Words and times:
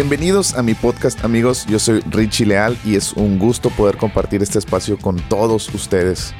Bienvenidos 0.00 0.54
a 0.54 0.62
mi 0.62 0.72
podcast 0.72 1.22
amigos, 1.26 1.66
yo 1.66 1.78
soy 1.78 2.00
Richie 2.08 2.46
Leal 2.46 2.74
y 2.86 2.94
es 2.94 3.12
un 3.12 3.38
gusto 3.38 3.68
poder 3.68 3.98
compartir 3.98 4.42
este 4.42 4.58
espacio 4.58 4.96
con 4.96 5.16
todos 5.28 5.68
ustedes. 5.74 6.32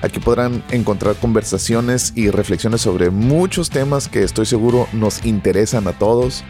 Aquí 0.00 0.20
podrán 0.20 0.64
encontrar 0.70 1.14
conversaciones 1.16 2.14
y 2.16 2.30
reflexiones 2.30 2.80
sobre 2.80 3.10
muchos 3.10 3.68
temas 3.68 4.08
que 4.08 4.22
estoy 4.22 4.46
seguro 4.46 4.88
nos 4.94 5.26
interesan 5.26 5.86
a 5.86 5.92
todos. 5.92 6.44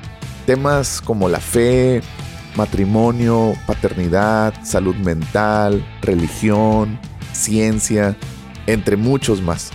Temas 0.46 1.00
como 1.00 1.28
la 1.28 1.40
fe, 1.40 2.02
matrimonio, 2.54 3.54
paternidad, 3.66 4.54
salud 4.62 4.94
mental, 4.94 5.84
religión, 6.02 7.00
ciencia, 7.32 8.16
entre 8.68 8.96
muchos 8.96 9.42
más. 9.42 9.72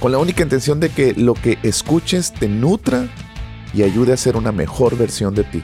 Con 0.00 0.10
la 0.10 0.18
única 0.18 0.42
intención 0.42 0.80
de 0.80 0.88
que 0.88 1.14
lo 1.14 1.34
que 1.34 1.60
escuches 1.62 2.32
te 2.32 2.48
nutra 2.48 3.06
y 3.72 3.84
ayude 3.84 4.12
a 4.12 4.16
ser 4.16 4.36
una 4.36 4.50
mejor 4.50 4.96
versión 4.96 5.32
de 5.36 5.44
ti. 5.44 5.62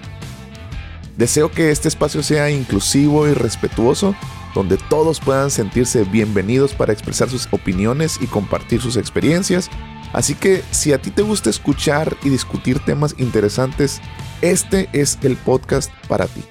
Deseo 1.17 1.51
que 1.51 1.71
este 1.71 1.87
espacio 1.87 2.23
sea 2.25 2.51
inclusivo 2.51 3.29
y 3.29 3.35
respetuoso, 3.35 4.17
donde 4.53 4.77
todos 4.77 5.21
puedan 5.21 5.51
sentirse 5.51 6.03
bienvenidos 6.03 6.75
para 6.75 6.93
expresar 6.93 7.31
sus 7.31 7.49
opiniones 7.53 8.19
y 8.21 8.27
compartir 8.27 8.81
sus 8.81 8.97
experiencias. 8.97 9.71
Así 10.13 10.35
que 10.35 10.63
si 10.73 10.93
a 10.93 11.01
ti 11.01 11.11
te 11.11 11.23
gusta 11.23 11.51
escuchar 11.51 12.17
y 12.25 12.31
discutir 12.31 12.81
temas 12.81 13.15
interesantes, 13.19 14.01
este 14.43 14.89
es 14.93 15.19
el 15.23 15.37
podcast 15.37 15.91
para 16.09 16.27
ti. 16.27 16.43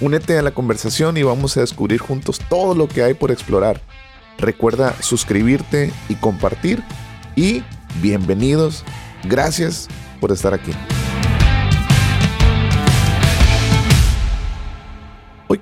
Únete 0.00 0.38
a 0.38 0.42
la 0.42 0.52
conversación 0.52 1.16
y 1.16 1.22
vamos 1.22 1.56
a 1.56 1.60
descubrir 1.60 2.00
juntos 2.00 2.40
todo 2.48 2.74
lo 2.74 2.88
que 2.88 3.02
hay 3.02 3.14
por 3.14 3.30
explorar. 3.30 3.80
Recuerda 4.38 4.94
suscribirte 5.00 5.92
y 6.08 6.14
compartir. 6.14 6.82
Y 7.36 7.62
bienvenidos. 8.00 8.84
Gracias 9.24 9.88
por 10.20 10.32
estar 10.32 10.54
aquí. 10.54 10.72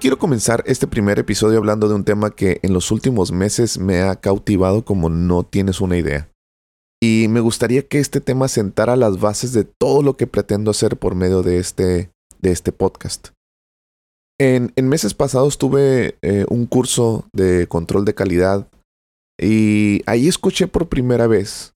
Quiero 0.01 0.19
comenzar 0.19 0.65
este 0.67 0.87
primer 0.87 1.19
episodio 1.19 1.59
hablando 1.59 1.87
de 1.87 1.95
un 1.95 2.05
tema 2.05 2.31
que 2.31 2.59
en 2.63 2.73
los 2.73 2.91
últimos 2.91 3.31
meses 3.31 3.79
me 3.79 4.01
ha 4.01 4.17
cautivado 4.17 4.85
como 4.85 5.11
no 5.11 5.45
tienes 5.45 5.81
una 5.81 5.99
idea. 5.99 6.29
Y 7.03 7.27
me 7.29 7.41
gustaría 7.41 7.87
que 7.87 7.99
este 7.99 8.21
tema 8.21 8.49
sentara 8.49 8.97
las 8.97 9.21
bases 9.21 9.53
de 9.53 9.65
todo 9.65 10.03
lo 10.03 10.17
que 10.17 10.27
pretendo 10.27 10.71
hacer 10.71 10.97
por 10.97 11.15
medio 11.15 11.43
de 11.43 11.59
este, 11.59 12.11
de 12.41 12.51
este 12.51 12.73
podcast. 12.73 13.29
En, 14.39 14.73
meses 14.77 15.13
pasados 15.13 15.59
tuve 15.59 16.17
eh, 16.23 16.47
un 16.49 16.67
curso 16.67 17.29
de 17.35 17.67
control 17.69 18.07
de 18.07 18.15
calidad 18.15 18.69
y 19.39 20.03
ahí 20.07 20.29
escuché 20.29 20.67
por 20.67 20.89
primera 20.89 21.27
vez 21.27 21.73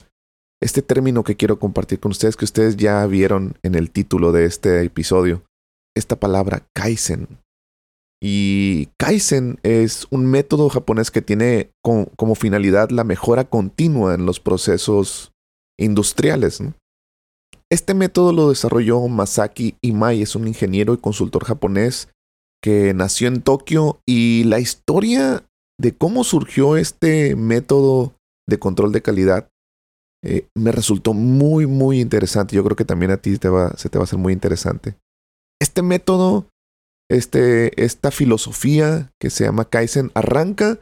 este 0.61 0.81
término 0.81 1.23
que 1.23 1.35
quiero 1.35 1.59
compartir 1.59 1.99
con 1.99 2.11
ustedes, 2.11 2.35
que 2.35 2.45
ustedes 2.45 2.75
ya 2.75 3.05
vieron 3.05 3.55
en 3.61 3.75
el 3.75 3.91
título 3.91 4.31
de 4.31 4.45
este 4.45 4.83
episodio, 4.83 5.43
esta 5.95 6.15
palabra 6.15 6.67
Kaizen. 6.73 7.44
Y 8.27 8.87
Kaizen 8.97 9.59
es 9.61 10.07
un 10.09 10.25
método 10.25 10.67
japonés 10.69 11.11
que 11.11 11.21
tiene 11.21 11.69
como 11.83 12.33
finalidad 12.33 12.89
la 12.89 13.03
mejora 13.03 13.43
continua 13.43 14.15
en 14.15 14.25
los 14.25 14.39
procesos 14.39 15.31
industriales. 15.79 16.59
Este 17.71 17.93
método 17.93 18.33
lo 18.33 18.49
desarrolló 18.49 19.07
Masaki 19.07 19.75
Imai, 19.83 20.23
es 20.23 20.35
un 20.35 20.47
ingeniero 20.47 20.95
y 20.95 20.97
consultor 20.97 21.45
japonés 21.45 22.09
que 22.63 22.95
nació 22.95 23.27
en 23.27 23.43
Tokio 23.43 23.99
y 24.07 24.43
la 24.45 24.59
historia 24.59 25.45
de 25.79 25.95
cómo 25.95 26.23
surgió 26.23 26.77
este 26.77 27.35
método 27.35 28.15
de 28.49 28.57
control 28.57 28.91
de 28.91 29.03
calidad 29.03 29.49
eh, 30.23 30.47
me 30.55 30.71
resultó 30.71 31.13
muy, 31.13 31.67
muy 31.67 32.01
interesante. 32.01 32.55
Yo 32.55 32.63
creo 32.63 32.75
que 32.75 32.85
también 32.85 33.11
a 33.11 33.17
ti 33.17 33.33
se 33.33 33.37
te 33.37 33.49
va 33.49 33.67
a 33.67 34.03
hacer 34.03 34.17
muy 34.17 34.33
interesante. 34.33 34.95
Este 35.61 35.83
método 35.83 36.47
este, 37.09 37.83
esta 37.83 38.11
filosofía 38.11 39.11
que 39.19 39.29
se 39.29 39.43
llama 39.43 39.65
Kaizen 39.65 40.11
arranca 40.13 40.79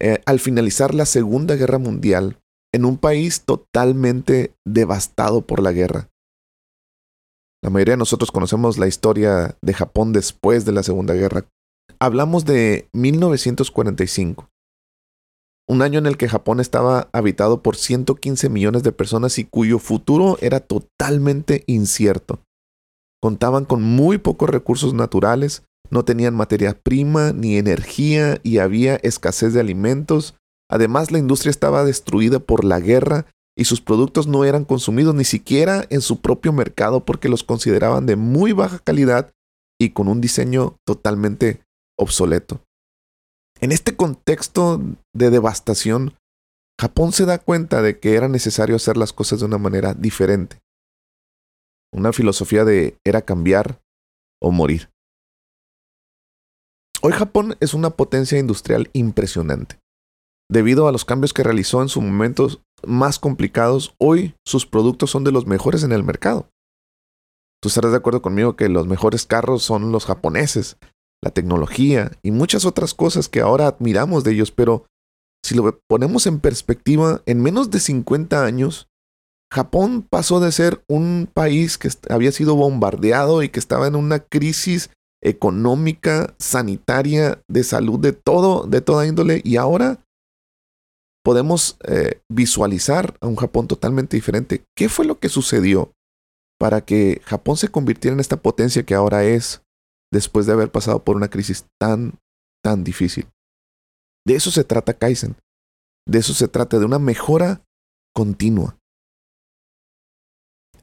eh, 0.00 0.20
al 0.26 0.40
finalizar 0.40 0.94
la 0.94 1.06
Segunda 1.06 1.54
Guerra 1.56 1.78
Mundial 1.78 2.38
en 2.72 2.84
un 2.84 2.98
país 2.98 3.42
totalmente 3.42 4.54
devastado 4.66 5.42
por 5.42 5.62
la 5.62 5.72
guerra. 5.72 6.08
La 7.62 7.70
mayoría 7.70 7.92
de 7.92 7.98
nosotros 7.98 8.32
conocemos 8.32 8.78
la 8.78 8.88
historia 8.88 9.56
de 9.62 9.74
Japón 9.74 10.12
después 10.12 10.64
de 10.64 10.72
la 10.72 10.82
Segunda 10.82 11.14
Guerra. 11.14 11.46
Hablamos 12.00 12.44
de 12.44 12.88
1945, 12.92 14.50
un 15.68 15.82
año 15.82 15.98
en 15.98 16.06
el 16.06 16.18
que 16.18 16.28
Japón 16.28 16.60
estaba 16.60 17.08
habitado 17.12 17.62
por 17.62 17.76
115 17.76 18.50
millones 18.50 18.82
de 18.82 18.92
personas 18.92 19.38
y 19.38 19.44
cuyo 19.44 19.78
futuro 19.78 20.36
era 20.40 20.60
totalmente 20.60 21.62
incierto 21.66 22.40
contaban 23.24 23.64
con 23.64 23.82
muy 23.82 24.18
pocos 24.18 24.50
recursos 24.50 24.92
naturales, 24.92 25.62
no 25.88 26.04
tenían 26.04 26.34
materia 26.34 26.78
prima 26.78 27.32
ni 27.32 27.56
energía 27.56 28.38
y 28.42 28.58
había 28.58 28.96
escasez 28.96 29.54
de 29.54 29.60
alimentos. 29.60 30.34
Además, 30.70 31.10
la 31.10 31.20
industria 31.20 31.48
estaba 31.48 31.86
destruida 31.86 32.38
por 32.38 32.64
la 32.64 32.80
guerra 32.80 33.24
y 33.56 33.64
sus 33.64 33.80
productos 33.80 34.26
no 34.26 34.44
eran 34.44 34.66
consumidos 34.66 35.14
ni 35.14 35.24
siquiera 35.24 35.86
en 35.88 36.02
su 36.02 36.20
propio 36.20 36.52
mercado 36.52 37.06
porque 37.06 37.30
los 37.30 37.44
consideraban 37.44 38.04
de 38.04 38.16
muy 38.16 38.52
baja 38.52 38.78
calidad 38.78 39.32
y 39.80 39.92
con 39.94 40.08
un 40.08 40.20
diseño 40.20 40.76
totalmente 40.86 41.62
obsoleto. 41.98 42.60
En 43.58 43.72
este 43.72 43.96
contexto 43.96 44.82
de 45.14 45.30
devastación, 45.30 46.12
Japón 46.78 47.12
se 47.12 47.24
da 47.24 47.38
cuenta 47.38 47.80
de 47.80 47.98
que 47.98 48.16
era 48.16 48.28
necesario 48.28 48.76
hacer 48.76 48.98
las 48.98 49.14
cosas 49.14 49.40
de 49.40 49.46
una 49.46 49.56
manera 49.56 49.94
diferente 49.94 50.58
una 51.94 52.12
filosofía 52.12 52.64
de 52.64 52.98
era 53.04 53.22
cambiar 53.22 53.80
o 54.42 54.50
morir. 54.50 54.90
Hoy 57.00 57.12
Japón 57.12 57.56
es 57.60 57.74
una 57.74 57.90
potencia 57.90 58.38
industrial 58.38 58.90
impresionante. 58.92 59.78
Debido 60.50 60.88
a 60.88 60.92
los 60.92 61.04
cambios 61.04 61.32
que 61.32 61.42
realizó 61.42 61.80
en 61.80 61.88
sus 61.88 62.02
momentos 62.02 62.60
más 62.84 63.18
complicados, 63.18 63.94
hoy 63.98 64.34
sus 64.46 64.66
productos 64.66 65.10
son 65.10 65.24
de 65.24 65.32
los 65.32 65.46
mejores 65.46 65.82
en 65.84 65.92
el 65.92 66.04
mercado. 66.04 66.48
Tú 67.62 67.68
estarás 67.68 67.92
de 67.92 67.96
acuerdo 67.96 68.20
conmigo 68.20 68.56
que 68.56 68.68
los 68.68 68.86
mejores 68.86 69.24
carros 69.24 69.62
son 69.62 69.90
los 69.90 70.04
japoneses, 70.04 70.76
la 71.22 71.30
tecnología 71.30 72.10
y 72.22 72.30
muchas 72.30 72.66
otras 72.66 72.92
cosas 72.92 73.28
que 73.28 73.40
ahora 73.40 73.66
admiramos 73.66 74.24
de 74.24 74.32
ellos, 74.32 74.50
pero 74.50 74.84
si 75.42 75.54
lo 75.54 75.78
ponemos 75.88 76.26
en 76.26 76.40
perspectiva, 76.40 77.22
en 77.26 77.42
menos 77.42 77.70
de 77.70 77.80
50 77.80 78.44
años, 78.44 78.88
Japón 79.54 80.02
pasó 80.02 80.40
de 80.40 80.50
ser 80.50 80.82
un 80.88 81.28
país 81.32 81.78
que 81.78 81.88
había 82.10 82.32
sido 82.32 82.56
bombardeado 82.56 83.44
y 83.44 83.50
que 83.50 83.60
estaba 83.60 83.86
en 83.86 83.94
una 83.94 84.18
crisis 84.18 84.90
económica, 85.22 86.34
sanitaria, 86.38 87.40
de 87.48 87.62
salud, 87.62 88.00
de 88.00 88.12
todo, 88.12 88.66
de 88.66 88.80
toda 88.80 89.06
índole, 89.06 89.40
y 89.44 89.56
ahora 89.56 90.00
podemos 91.24 91.78
eh, 91.86 92.20
visualizar 92.28 93.16
a 93.20 93.28
un 93.28 93.36
Japón 93.36 93.68
totalmente 93.68 94.16
diferente. 94.16 94.64
¿Qué 94.76 94.88
fue 94.88 95.06
lo 95.06 95.20
que 95.20 95.28
sucedió 95.28 95.92
para 96.58 96.80
que 96.80 97.22
Japón 97.24 97.56
se 97.56 97.68
convirtiera 97.68 98.12
en 98.12 98.20
esta 98.20 98.36
potencia 98.36 98.84
que 98.84 98.94
ahora 98.94 99.24
es 99.24 99.62
después 100.12 100.46
de 100.46 100.52
haber 100.52 100.72
pasado 100.72 101.04
por 101.04 101.14
una 101.14 101.28
crisis 101.28 101.64
tan, 101.80 102.18
tan 102.62 102.82
difícil? 102.82 103.28
De 104.26 104.34
eso 104.34 104.50
se 104.50 104.64
trata 104.64 104.94
Kaizen. 104.94 105.36
De 106.06 106.18
eso 106.18 106.34
se 106.34 106.48
trata, 106.48 106.78
de 106.78 106.84
una 106.84 106.98
mejora 106.98 107.62
continua. 108.14 108.76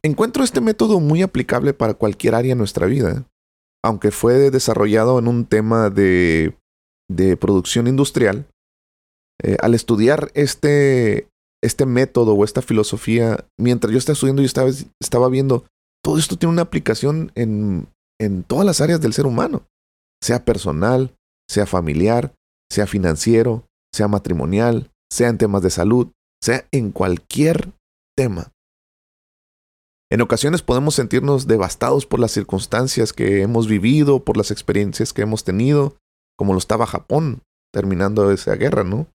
Encuentro 0.03 0.44
este 0.44 0.62
método 0.62 1.00
muy 1.00 1.22
aplicable 1.22 1.73
para 1.73 1.94
cualquier 1.94 2.34
área 2.35 2.53
de 2.53 2.57
nuestra 2.57 2.88
vida, 2.88 3.25
aunque 3.84 4.11
fue 4.11 4.49
desarrollado 4.49 5.20
en 5.20 5.28
un 5.28 5.46
tema 5.46 5.90
de, 5.90 6.58
de 7.09 7.37
producción 7.37 7.87
industrial. 7.87 8.47
Eh, 9.43 9.58
al 9.61 9.73
estudiar 9.75 10.31
este, 10.34 11.28
este 11.64 11.85
método 11.85 12.34
o 12.34 12.43
esta 12.43 12.61
filosofía, 12.61 13.46
mientras 13.59 13.91
yo 13.91 13.97
estaba 13.97 14.14
estudiando, 14.14 14.41
yo 14.41 14.47
estaba, 14.47 14.70
estaba 14.99 15.29
viendo, 15.29 15.66
todo 16.03 16.17
esto 16.17 16.35
tiene 16.35 16.53
una 16.53 16.64
aplicación 16.64 17.31
en, 17.35 17.87
en 18.20 18.43
todas 18.43 18.66
las 18.66 18.81
áreas 18.81 19.02
del 19.02 19.14
ser 19.14 19.25
humano, 19.25 19.66
sea 20.23 20.46
personal, 20.46 21.16
sea 21.49 21.66
familiar, 21.66 22.34
sea 22.72 22.87
financiero, 22.87 23.66
sea 23.93 24.08
matrimonial, 24.08 24.91
sea 25.11 25.29
en 25.29 25.37
temas 25.37 25.61
de 25.61 25.70
salud, 25.70 26.11
sea 26.41 26.66
en 26.72 26.91
cualquier 26.91 27.73
tema. 28.16 28.52
En 30.11 30.19
ocasiones 30.19 30.61
podemos 30.61 30.96
sentirnos 30.96 31.47
devastados 31.47 32.05
por 32.05 32.19
las 32.19 32.31
circunstancias 32.31 33.13
que 33.13 33.41
hemos 33.41 33.69
vivido, 33.69 34.25
por 34.25 34.35
las 34.35 34.52
experiencias 34.52 35.13
que 35.13 35.22
hemos 35.22 35.46
tenido, 35.46 35.96
como 36.37 36.52
lo 36.52 36.59
estaba 36.59 36.85
Japón 36.85 37.43
terminando 37.73 38.29
esa 38.29 38.55
guerra, 38.55 38.84
¿no? 38.84 39.08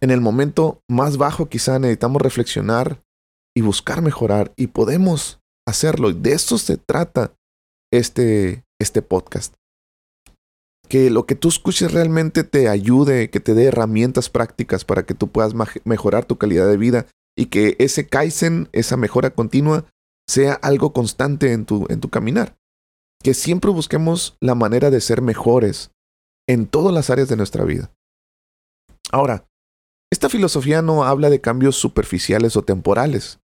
En 0.00 0.10
el 0.10 0.22
momento 0.22 0.80
más 0.88 1.18
bajo 1.18 1.50
quizá 1.50 1.78
necesitamos 1.78 2.22
reflexionar 2.22 3.02
y 3.54 3.60
buscar 3.60 4.00
mejorar 4.00 4.54
y 4.56 4.68
podemos 4.68 5.38
hacerlo. 5.66 6.08
Y 6.08 6.14
de 6.14 6.32
eso 6.32 6.56
se 6.56 6.78
trata 6.78 7.34
este, 7.92 8.64
este 8.80 9.02
podcast. 9.02 9.52
Que 10.88 11.10
lo 11.10 11.26
que 11.26 11.34
tú 11.34 11.48
escuches 11.48 11.92
realmente 11.92 12.42
te 12.42 12.70
ayude, 12.70 13.28
que 13.28 13.40
te 13.40 13.52
dé 13.52 13.64
herramientas 13.64 14.30
prácticas 14.30 14.86
para 14.86 15.04
que 15.04 15.12
tú 15.12 15.28
puedas 15.28 15.52
mejorar 15.84 16.24
tu 16.24 16.38
calidad 16.38 16.66
de 16.66 16.78
vida 16.78 17.06
y 17.38 17.46
que 17.46 17.76
ese 17.78 18.08
Kaizen, 18.08 18.68
esa 18.72 18.96
mejora 18.96 19.30
continua, 19.30 19.84
sea 20.28 20.54
algo 20.54 20.92
constante 20.92 21.52
en 21.52 21.66
tu, 21.66 21.86
en 21.88 22.00
tu 22.00 22.10
caminar. 22.10 22.56
que 23.22 23.34
siempre 23.34 23.72
busquemos 23.72 24.36
la 24.40 24.54
manera 24.54 24.90
de 24.90 25.00
ser 25.00 25.22
mejores 25.22 25.90
en 26.48 26.68
todas 26.68 26.94
las 26.94 27.10
áreas 27.10 27.28
de 27.28 27.36
nuestra 27.36 27.64
vida. 27.64 27.92
Ahora, 29.10 29.48
esta 30.12 30.28
filosofía 30.28 30.82
no 30.82 31.02
habla 31.02 31.28
de 31.28 31.40
cambios 31.40 31.74
superficiales 31.74 32.56
o 32.56 32.62
temporales. 32.62 33.40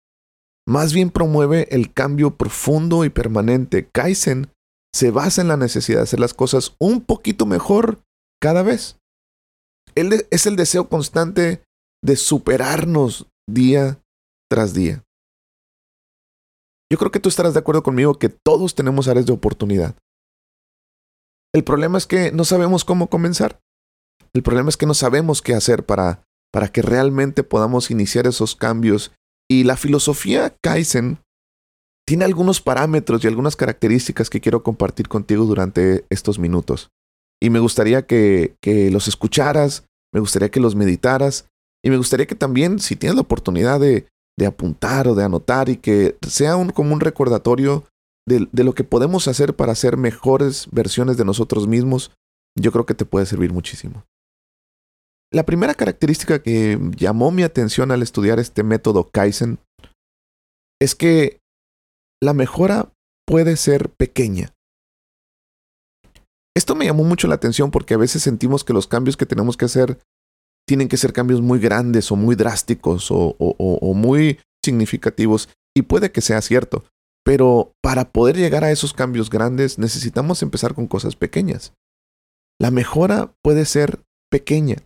Más 0.66 0.92
bien 0.92 1.10
promueve 1.10 1.68
el 1.70 1.92
cambio 1.92 2.36
profundo 2.36 3.04
y 3.04 3.10
permanente. 3.10 3.88
Kaizen 3.92 4.52
se 4.92 5.12
basa 5.12 5.40
en 5.40 5.48
la 5.48 5.56
necesidad 5.56 5.98
de 5.98 6.04
hacer 6.04 6.18
las 6.18 6.34
cosas 6.34 6.74
un 6.80 7.00
poquito 7.00 7.46
mejor 7.46 8.02
cada 8.40 8.62
vez. 8.62 8.98
Es 9.94 10.46
el 10.46 10.56
deseo 10.56 10.88
constante 10.88 11.62
de 12.04 12.16
superarnos 12.16 13.29
día 13.48 14.00
tras 14.50 14.74
día. 14.74 15.04
Yo 16.90 16.98
creo 16.98 17.10
que 17.10 17.20
tú 17.20 17.28
estarás 17.28 17.54
de 17.54 17.60
acuerdo 17.60 17.82
conmigo 17.82 18.18
que 18.18 18.28
todos 18.28 18.74
tenemos 18.74 19.06
áreas 19.06 19.26
de 19.26 19.32
oportunidad. 19.32 19.94
El 21.54 21.64
problema 21.64 21.98
es 21.98 22.06
que 22.06 22.32
no 22.32 22.44
sabemos 22.44 22.84
cómo 22.84 23.08
comenzar. 23.08 23.60
El 24.32 24.42
problema 24.42 24.68
es 24.68 24.76
que 24.76 24.86
no 24.86 24.94
sabemos 24.94 25.42
qué 25.42 25.54
hacer 25.54 25.84
para, 25.84 26.22
para 26.52 26.68
que 26.68 26.82
realmente 26.82 27.42
podamos 27.42 27.90
iniciar 27.90 28.26
esos 28.26 28.56
cambios. 28.56 29.12
Y 29.48 29.64
la 29.64 29.76
filosofía 29.76 30.56
Kaizen 30.62 31.18
tiene 32.06 32.24
algunos 32.24 32.60
parámetros 32.60 33.22
y 33.22 33.28
algunas 33.28 33.56
características 33.56 34.30
que 34.30 34.40
quiero 34.40 34.62
compartir 34.62 35.08
contigo 35.08 35.44
durante 35.44 36.04
estos 36.10 36.38
minutos. 36.38 36.90
Y 37.40 37.50
me 37.50 37.60
gustaría 37.60 38.06
que, 38.06 38.56
que 38.60 38.90
los 38.90 39.08
escucharas, 39.08 39.86
me 40.12 40.20
gustaría 40.20 40.50
que 40.50 40.60
los 40.60 40.74
meditaras 40.74 41.49
y 41.84 41.90
me 41.90 41.96
gustaría 41.96 42.26
que 42.26 42.34
también, 42.34 42.78
si 42.78 42.96
tienes 42.96 43.16
la 43.16 43.22
oportunidad 43.22 43.80
de, 43.80 44.06
apuntar 44.46 45.06
o 45.06 45.14
de 45.14 45.22
anotar 45.22 45.68
y 45.68 45.76
que 45.76 46.16
sea 46.26 46.56
un, 46.56 46.70
como 46.70 46.94
un 46.94 47.00
recordatorio 47.00 47.84
de, 48.26 48.48
de, 48.52 48.64
lo 48.64 48.72
que 48.74 48.84
podemos 48.84 49.28
hacer 49.28 49.54
para 49.54 49.74
ser 49.74 49.98
mejores 49.98 50.66
versiones 50.72 51.18
de 51.18 51.26
nosotros 51.26 51.68
mismos, 51.68 52.10
yo 52.58 52.72
creo 52.72 52.86
que 52.86 52.94
te 52.94 53.04
puede 53.04 53.26
servir 53.26 53.52
muchísimo. 53.52 54.04
La 55.30 55.44
primera 55.44 55.74
característica 55.74 56.42
que 56.42 56.78
llamó 56.96 57.30
mi 57.30 57.42
atención 57.42 57.90
al 57.92 58.02
estudiar 58.02 58.38
este 58.38 58.62
método 58.62 59.10
Kaizen 59.10 59.58
es 60.80 60.94
que 60.94 61.40
la 62.22 62.32
mejora 62.32 62.92
puede 63.26 63.56
ser 63.56 63.90
pequeña. 63.90 64.52
Esto 66.56 66.74
me 66.74 66.84
llamó 66.84 67.04
mucho 67.04 67.28
la 67.28 67.36
atención 67.36 67.70
porque 67.70 67.94
a 67.94 67.98
veces 67.98 68.22
sentimos 68.22 68.64
que 68.64 68.72
los 68.72 68.88
cambios 68.88 69.16
que 69.16 69.26
tenemos 69.26 69.56
que 69.56 69.66
hacer 69.66 70.00
tienen 70.70 70.86
que 70.86 70.98
ser 70.98 71.12
cambios 71.12 71.40
muy 71.40 71.58
grandes 71.58 72.12
o 72.12 72.16
muy 72.16 72.36
drásticos 72.36 73.08
o, 73.10 73.34
muy 73.96 74.38
significativos. 74.64 75.48
Y 75.76 75.82
puede 75.82 76.12
que 76.12 76.20
sea 76.20 76.40
cierto, 76.42 76.84
pero 77.24 77.72
para 77.82 78.12
poder 78.12 78.36
llegar 78.36 78.62
a 78.62 78.70
esos 78.70 78.92
cambios 78.94 79.30
grandes 79.30 79.80
necesitamos 79.80 80.44
empezar 80.44 80.74
con 80.74 80.86
cosas 80.86 81.16
pequeñas. 81.16 81.72
La 82.60 82.70
mejora 82.70 83.34
puede 83.42 83.64
ser 83.64 84.04
pequeña. 84.30 84.76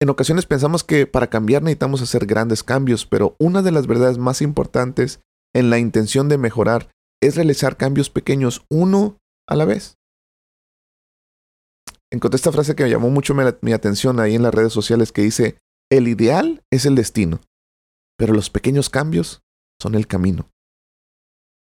En 0.00 0.10
ocasiones 0.10 0.46
pensamos 0.46 0.84
que 0.84 1.08
para 1.08 1.28
cambiar 1.28 1.64
necesitamos 1.64 2.00
hacer 2.00 2.24
grandes 2.24 2.62
cambios, 2.62 3.06
pero 3.06 3.34
una 3.40 3.62
de 3.62 3.72
las 3.72 3.88
verdades 3.88 4.18
más 4.18 4.42
importantes 4.42 5.18
en 5.52 5.70
la 5.70 5.80
intención 5.80 6.28
de 6.28 6.38
mejorar 6.38 6.88
es 7.20 7.34
realizar 7.34 7.76
cambios 7.76 8.10
pequeños 8.10 8.64
uno 8.70 9.18
a 9.48 9.56
la 9.56 9.64
vez 9.64 9.96
encontré 12.12 12.36
esta 12.36 12.52
frase 12.52 12.74
que 12.74 12.84
me 12.84 12.90
llamó 12.90 13.10
mucho 13.10 13.34
mi, 13.34 13.72
atención 13.72 14.20
ahí 14.20 14.34
en 14.34 14.42
las 14.42 14.54
redes 14.54 14.72
sociales 14.72 15.12
que 15.12 15.22
dice, 15.22 15.58
el 15.90 16.08
ideal 16.08 16.62
es 16.70 16.86
el 16.86 16.94
destino, 16.94 17.40
pero 18.18 18.34
los 18.34 18.50
pequeños 18.50 18.90
cambios 18.90 19.42
son 19.80 19.94
el 19.94 20.06
camino. 20.06 20.48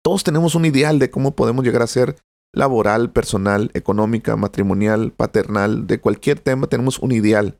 Todos 0.03 0.23
tenemos 0.23 0.55
un 0.55 0.65
ideal 0.65 0.99
de 0.99 1.11
cómo 1.11 1.35
podemos 1.35 1.63
llegar 1.63 1.81
a 1.81 1.87
ser 1.87 2.17
laboral, 2.53 3.11
personal, 3.11 3.71
económica, 3.73 4.35
matrimonial, 4.35 5.11
paternal, 5.11 5.87
de 5.87 5.99
cualquier 5.99 6.39
tema 6.39 6.67
tenemos 6.67 6.99
un 6.99 7.11
ideal. 7.11 7.59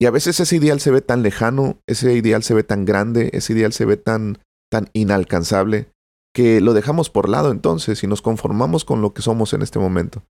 Y 0.00 0.06
a 0.06 0.10
veces 0.10 0.40
ese 0.40 0.56
ideal 0.56 0.80
se 0.80 0.90
ve 0.90 1.00
tan 1.00 1.22
lejano, 1.22 1.78
ese 1.86 2.12
ideal 2.14 2.42
se 2.42 2.54
ve 2.54 2.64
tan 2.64 2.84
grande, 2.84 3.30
ese 3.32 3.52
ideal 3.52 3.72
se 3.72 3.84
ve 3.84 3.96
tan, 3.96 4.38
tan 4.70 4.90
inalcanzable, 4.92 5.88
que 6.34 6.60
lo 6.60 6.74
dejamos 6.74 7.10
por 7.10 7.28
lado 7.28 7.52
entonces 7.52 8.02
y 8.02 8.08
nos 8.08 8.20
conformamos 8.20 8.84
con 8.84 9.00
lo 9.00 9.14
que 9.14 9.22
somos 9.22 9.52
en 9.52 9.62
este 9.62 9.78
momento. 9.78 10.24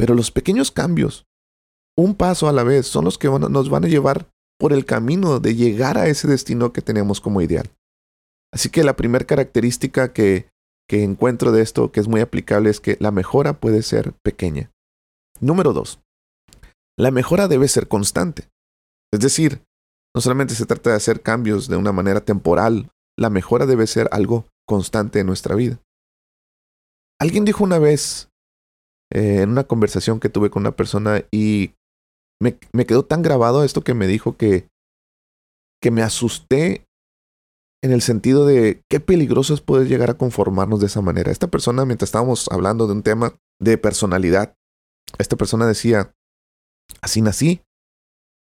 Pero 0.00 0.14
los 0.14 0.30
pequeños 0.30 0.70
cambios, 0.70 1.26
un 1.94 2.14
paso 2.14 2.48
a 2.48 2.52
la 2.52 2.62
vez, 2.62 2.86
son 2.86 3.04
los 3.04 3.18
que 3.18 3.28
nos 3.28 3.68
van 3.68 3.84
a 3.84 3.88
llevar 3.88 4.30
por 4.58 4.72
el 4.72 4.86
camino 4.86 5.40
de 5.40 5.54
llegar 5.54 5.98
a 5.98 6.06
ese 6.06 6.26
destino 6.26 6.72
que 6.72 6.80
tenemos 6.80 7.20
como 7.20 7.42
ideal. 7.42 7.70
Así 8.50 8.70
que 8.70 8.82
la 8.82 8.96
primera 8.96 9.26
característica 9.26 10.14
que, 10.14 10.48
que 10.88 11.02
encuentro 11.02 11.52
de 11.52 11.60
esto, 11.60 11.92
que 11.92 12.00
es 12.00 12.08
muy 12.08 12.22
aplicable, 12.22 12.70
es 12.70 12.80
que 12.80 12.96
la 12.98 13.10
mejora 13.10 13.60
puede 13.60 13.82
ser 13.82 14.14
pequeña. 14.24 14.70
Número 15.38 15.74
dos, 15.74 16.00
la 16.98 17.10
mejora 17.10 17.46
debe 17.46 17.68
ser 17.68 17.86
constante. 17.86 18.48
Es 19.12 19.20
decir, 19.20 19.60
no 20.16 20.22
solamente 20.22 20.54
se 20.54 20.64
trata 20.64 20.88
de 20.88 20.96
hacer 20.96 21.20
cambios 21.20 21.68
de 21.68 21.76
una 21.76 21.92
manera 21.92 22.22
temporal, 22.22 22.90
la 23.18 23.28
mejora 23.28 23.66
debe 23.66 23.86
ser 23.86 24.08
algo 24.12 24.46
constante 24.66 25.20
en 25.20 25.26
nuestra 25.26 25.56
vida. 25.56 25.78
Alguien 27.20 27.44
dijo 27.44 27.62
una 27.62 27.78
vez, 27.78 28.29
eh, 29.12 29.42
en 29.42 29.50
una 29.50 29.64
conversación 29.64 30.20
que 30.20 30.28
tuve 30.28 30.50
con 30.50 30.62
una 30.62 30.76
persona 30.76 31.24
y 31.30 31.74
me, 32.40 32.58
me, 32.72 32.86
quedó 32.86 33.04
tan 33.04 33.22
grabado 33.22 33.64
esto 33.64 33.82
que 33.82 33.94
me 33.94 34.06
dijo 34.06 34.36
que, 34.36 34.68
que 35.82 35.90
me 35.90 36.02
asusté 36.02 36.86
en 37.82 37.92
el 37.92 38.02
sentido 38.02 38.46
de 38.46 38.82
qué 38.90 39.00
peligroso 39.00 39.54
es 39.54 39.60
poder 39.60 39.88
llegar 39.88 40.10
a 40.10 40.18
conformarnos 40.18 40.80
de 40.80 40.86
esa 40.86 41.00
manera. 41.00 41.32
Esta 41.32 41.48
persona, 41.48 41.84
mientras 41.84 42.08
estábamos 42.08 42.48
hablando 42.50 42.86
de 42.86 42.92
un 42.92 43.02
tema 43.02 43.34
de 43.58 43.78
personalidad, 43.78 44.54
esta 45.18 45.36
persona 45.36 45.66
decía, 45.66 46.12
así 47.00 47.22
nací, 47.22 47.62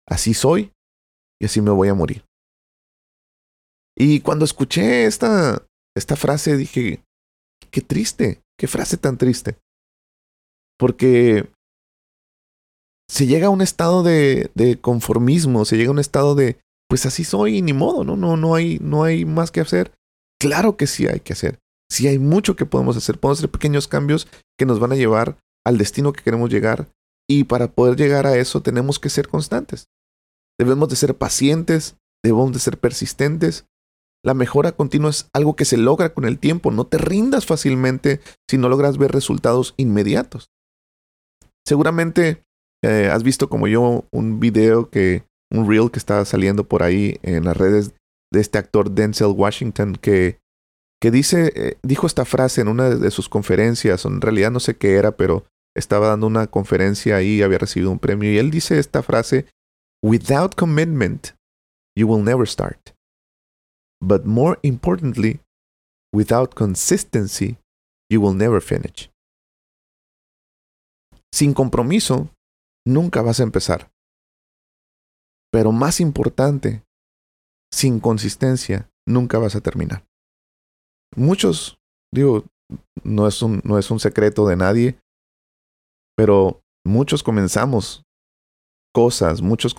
así 0.07 0.35
soy 0.35 0.73
y 1.41 1.47
así 1.47 1.61
me 1.61 1.71
voy 1.71 1.89
a 1.89 1.95
morir. 1.95 2.25
Y 3.97 4.21
cuando 4.21 4.45
escuché 4.45 5.07
esta, 5.07 5.67
esta 5.97 6.17
frase 6.17 6.57
dije, 6.57 7.03
qué 7.71 7.81
triste, 7.81 8.43
qué 8.59 8.67
frase 8.67 8.97
tan 8.97 9.19
triste. 9.19 9.59
Porque 10.79 11.49
se 13.11 13.27
llega 13.27 13.49
a 13.49 13.51
un 13.51 13.63
estado 13.63 14.03
de, 14.03 14.79
conformismo, 14.81 15.65
se 15.65 15.77
llega 15.77 15.89
a 15.89 15.93
un 15.93 15.99
estado 15.99 16.35
de, 16.35 16.59
pues 16.89 17.07
así 17.07 17.25
soy 17.25 17.63
ni 17.63 17.73
modo, 17.73 18.05
¿no? 18.05 18.17
No, 18.17 18.37
no, 18.37 18.55
hay, 18.55 18.79
no 18.81 19.03
hay 19.05 19.25
más 19.25 19.51
que 19.51 19.61
hacer. 19.61 19.93
Claro 20.41 20.77
que 20.77 20.87
sí 20.87 21.07
hay 21.07 21.21
que 21.21 21.33
hacer. 21.33 21.59
Sí 21.91 22.07
hay 22.07 22.19
mucho 22.19 22.55
que 22.55 22.67
podemos 22.67 22.97
hacer. 22.97 23.19
Podemos 23.19 23.39
hacer 23.39 23.51
pequeños 23.51 23.89
cambios 23.89 24.29
que 24.59 24.67
nos 24.67 24.79
van 24.79 24.93
a 24.93 24.97
llevar 24.97 25.39
al 25.67 25.79
destino 25.79 26.13
que 26.13 26.23
queremos 26.23 26.51
llegar. 26.51 26.89
Y 27.29 27.45
para 27.45 27.73
poder 27.73 27.97
llegar 27.97 28.27
a 28.27 28.37
eso 28.37 28.63
tenemos 28.63 28.99
que 28.99 29.11
ser 29.11 29.29
constantes. 29.29 29.89
Debemos 30.59 30.89
de 30.89 30.97
ser 30.97 31.17
pacientes, 31.17 31.97
debemos 32.23 32.53
de 32.53 32.59
ser 32.59 32.79
persistentes. 32.79 33.67
La 34.25 34.35
mejora 34.35 34.73
continua 34.73 35.11
es 35.11 35.29
algo 35.33 35.57
que 35.57 35.65
se 35.65 35.77
logra 35.77 36.13
con 36.13 36.25
el 36.25 36.39
tiempo. 36.39 36.71
No 36.71 36.87
te 36.87 36.99
rindas 36.99 37.47
fácilmente 37.47 38.21
si 38.49 38.59
no 38.59 38.69
logras 38.69 38.99
ver 38.99 39.13
resultados 39.13 39.75
inmediatos. 39.77 40.51
Seguramente 41.69 42.43
eh, 42.83 43.11
has 43.13 43.23
visto 43.23 43.51
como 43.51 43.69
yo 43.69 44.07
un 44.11 44.41
video 44.41 44.89
que, 44.89 45.25
un 45.53 45.69
reel 45.69 45.91
que 45.91 45.99
está 45.99 46.25
saliendo 46.25 46.67
por 46.67 46.83
ahí 46.83 47.19
en 47.23 47.45
las 47.45 47.59
redes 47.59 47.95
de 48.33 48.41
este 48.41 48.57
actor 48.57 48.91
Denzel 48.91 49.35
Washington 49.37 49.95
que, 50.01 50.39
que 50.99 51.11
dice, 51.11 51.53
eh, 51.55 51.79
dijo 51.83 52.07
esta 52.07 52.25
frase 52.25 52.63
en 52.63 52.69
una 52.69 52.89
de 52.89 53.11
sus 53.11 53.29
conferencias, 53.29 54.07
en 54.07 54.23
realidad 54.23 54.51
no 54.51 54.61
sé 54.61 54.79
qué 54.79 54.95
era, 54.95 55.19
pero 55.19 55.45
estaba 55.77 56.09
dando 56.09 56.27
una 56.27 56.47
conferencia 56.47 57.17
ahí, 57.17 57.37
y 57.37 57.43
había 57.43 57.59
recibido 57.59 57.91
un 57.91 57.99
premio 57.99 58.33
y 58.33 58.39
él 58.39 58.51
dice 58.51 58.79
esta 58.79 59.03
frase, 59.03 59.45
Without 60.03 60.55
commitment, 60.55 61.35
you 61.95 62.09
will 62.09 62.25
never 62.25 62.49
start. 62.49 62.95
But 64.01 64.25
more 64.25 64.59
importantly, 64.63 65.41
without 66.15 66.55
consistency, 66.55 67.59
you 68.11 68.23
will 68.23 68.35
never 68.35 68.63
finish. 68.63 69.11
Sin 71.33 71.55
compromiso, 71.55 72.31
nunca 72.87 73.23
vas 73.23 73.41
a 73.41 73.43
empezar. 73.43 73.91
Pero 75.53 75.73
más 75.73 76.01
importante, 76.01 76.83
sin 77.73 78.01
consistencia, 78.01 78.91
nunca 79.07 79.39
vas 79.39 79.57
a 79.57 79.61
terminar. 79.61 80.05
Muchos, 81.17 81.79
digo, 82.13 82.45
no 83.03 83.27
es 83.27 83.43
un, 83.43 83.61
no 83.65 83.79
es 83.79 83.91
un 83.91 84.01
secreto 84.01 84.47
de 84.47 84.57
nadie, 84.57 84.99
pero 86.17 86.61
muchos 86.85 87.23
comenzamos 87.23 88.03
cosas, 88.95 89.43
muchos 89.43 89.75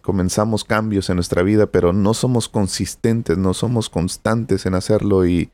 comenzamos 0.00 0.64
cambios 0.64 1.10
en 1.10 1.16
nuestra 1.16 1.42
vida, 1.42 1.66
pero 1.66 1.92
no 1.92 2.14
somos 2.14 2.48
consistentes, 2.48 3.36
no 3.38 3.54
somos 3.54 3.90
constantes 3.90 4.66
en 4.66 4.74
hacerlo 4.74 5.26
y, 5.26 5.50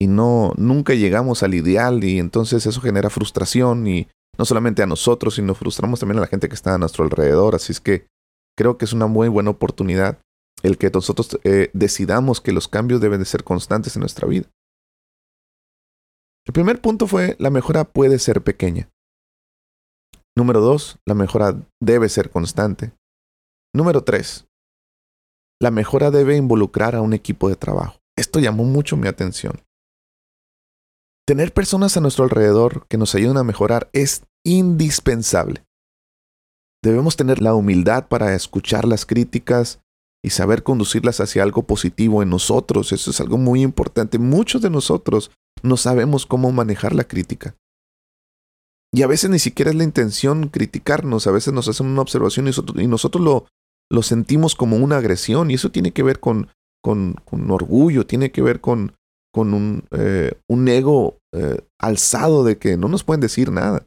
y 0.00 0.06
no, 0.06 0.52
nunca 0.56 0.94
llegamos 0.94 1.42
al 1.42 1.54
ideal 1.54 2.04
y 2.04 2.18
entonces 2.18 2.66
eso 2.66 2.80
genera 2.80 3.10
frustración 3.10 3.86
y 3.86 4.08
no 4.38 4.44
solamente 4.44 4.82
a 4.82 4.86
nosotros, 4.86 5.34
sino 5.34 5.54
frustramos 5.54 6.00
también 6.00 6.18
a 6.18 6.22
la 6.22 6.26
gente 6.26 6.48
que 6.48 6.54
está 6.54 6.74
a 6.74 6.78
nuestro 6.78 7.04
alrededor. 7.04 7.54
Así 7.54 7.72
es 7.72 7.80
que 7.80 8.06
creo 8.56 8.78
que 8.78 8.84
es 8.84 8.92
una 8.92 9.06
muy 9.06 9.28
buena 9.28 9.50
oportunidad 9.50 10.18
el 10.62 10.78
que 10.78 10.90
nosotros 10.90 11.38
eh, 11.44 11.70
decidamos 11.72 12.40
que 12.40 12.52
los 12.52 12.68
cambios 12.68 13.00
deben 13.00 13.18
de 13.18 13.26
ser 13.26 13.44
constantes 13.44 13.96
en 13.96 14.00
nuestra 14.00 14.28
vida. 14.28 14.48
El 16.46 16.52
primer 16.52 16.80
punto 16.80 17.06
fue, 17.06 17.36
la 17.38 17.50
mejora 17.50 17.84
puede 17.84 18.18
ser 18.18 18.42
pequeña. 18.42 18.88
Número 20.36 20.60
dos, 20.60 20.98
la 21.06 21.14
mejora 21.14 21.60
debe 21.80 22.08
ser 22.08 22.30
constante. 22.30 22.92
Número 23.74 24.02
tres, 24.02 24.46
la 25.60 25.70
mejora 25.70 26.10
debe 26.10 26.36
involucrar 26.36 26.96
a 26.96 27.02
un 27.02 27.12
equipo 27.12 27.48
de 27.48 27.56
trabajo. 27.56 27.98
Esto 28.16 28.40
llamó 28.40 28.64
mucho 28.64 28.96
mi 28.96 29.08
atención. 29.08 29.62
Tener 31.24 31.52
personas 31.52 31.96
a 31.96 32.00
nuestro 32.00 32.24
alrededor 32.24 32.86
que 32.88 32.98
nos 32.98 33.14
ayuden 33.14 33.36
a 33.36 33.44
mejorar 33.44 33.88
es 33.92 34.24
indispensable. 34.44 35.64
Debemos 36.82 37.16
tener 37.16 37.40
la 37.40 37.54
humildad 37.54 38.08
para 38.08 38.34
escuchar 38.34 38.84
las 38.86 39.06
críticas 39.06 39.80
y 40.24 40.30
saber 40.30 40.64
conducirlas 40.64 41.20
hacia 41.20 41.44
algo 41.44 41.62
positivo 41.62 42.24
en 42.24 42.30
nosotros. 42.30 42.92
Eso 42.92 43.12
es 43.12 43.20
algo 43.20 43.38
muy 43.38 43.62
importante. 43.62 44.18
Muchos 44.18 44.62
de 44.62 44.70
nosotros 44.70 45.30
no 45.62 45.76
sabemos 45.76 46.26
cómo 46.26 46.50
manejar 46.50 46.92
la 46.92 47.04
crítica. 47.04 47.54
Y 48.92 49.02
a 49.02 49.06
veces 49.06 49.30
ni 49.30 49.38
siquiera 49.38 49.70
es 49.70 49.76
la 49.76 49.84
intención 49.84 50.48
criticarnos, 50.48 51.26
a 51.26 51.30
veces 51.30 51.54
nos 51.54 51.68
hacen 51.68 51.86
una 51.86 52.02
observación 52.02 52.46
y 52.46 52.86
nosotros, 52.88 53.46
lo, 53.90 54.02
sentimos 54.02 54.54
como 54.54 54.76
una 54.76 54.98
agresión 54.98 55.50
y 55.50 55.54
eso 55.54 55.70
tiene 55.70 55.92
que 55.92 56.02
ver 56.02 56.20
con 56.20 56.48
orgullo, 56.84 58.06
tiene 58.06 58.32
que 58.32 58.42
ver 58.42 58.60
con, 58.60 58.94
con 59.32 59.54
un, 59.54 59.84
eh, 59.90 60.32
un 60.48 60.68
ego 60.68 61.18
eh, 61.34 61.64
alzado 61.80 62.44
de 62.44 62.58
que 62.58 62.76
no 62.76 62.88
nos 62.88 63.04
pueden 63.04 63.20
decir 63.20 63.50
nada. 63.50 63.86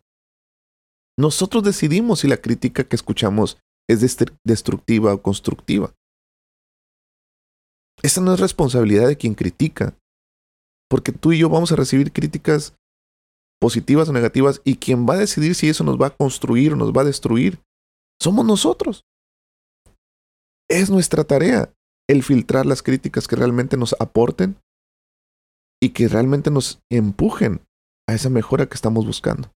Nosotros 1.18 1.64
decidimos 1.64 2.20
si 2.20 2.28
la 2.28 2.38
crítica 2.38 2.84
que 2.84 2.96
escuchamos 2.96 3.58
es 3.90 4.18
destructiva 4.44 5.14
o 5.14 5.22
constructiva. 5.22 5.94
Esa 8.02 8.22
no 8.22 8.34
es 8.34 8.40
responsabilidad 8.40 9.08
de 9.08 9.16
quien 9.16 9.36
critica, 9.36 9.96
porque 10.90 11.12
tú 11.12 11.32
y 11.32 11.40
yo 11.40 11.50
vamos 11.50 11.72
a 11.72 11.75
recibir 11.75 12.12
críticas 12.12 12.75
positivas 13.62 14.10
o 14.10 14.14
negativas 14.14 14.62
y 14.64 14.75
quien 14.75 15.08
va 15.08 15.14
a 15.14 15.20
decidir 15.20 15.56
si 15.56 15.70
eso 15.70 15.84
nos 15.84 16.00
va 16.00 16.08
a 16.08 16.16
construir 16.16 16.74
o 16.74 16.75
nos 16.75 16.92
va 16.92 17.02
a 17.02 17.06
destruir 17.06 17.60
somos 18.22 18.46
nosotros. 18.46 19.06
Es 20.70 20.90
nuestra 20.90 21.24
tarea 21.24 21.74
el 22.10 22.24
filtrar 22.24 22.66
las 22.66 22.82
críticas 22.82 23.28
que 23.28 23.36
realmente 23.36 23.78
nos 23.78 23.96
aporten 24.00 24.58
y 25.86 25.89
que 25.89 26.08
realmente 26.08 26.50
nos 26.50 26.80
empujen 26.92 27.62
a 28.10 28.15
esa 28.15 28.32
mejora 28.32 28.65
que 28.65 28.74
estamos 28.74 29.06
buscando. 29.06 29.51